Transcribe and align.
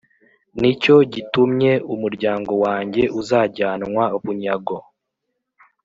Ni 0.59 0.71
cyo 0.81 0.95
gitumye 1.13 1.71
umuryango 1.93 2.51
wanjye 2.65 3.03
uzajyanwa 3.19 4.03
bunyago, 4.23 4.77